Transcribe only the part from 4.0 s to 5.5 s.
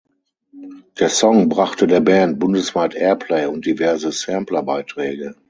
Samplerbeiträge.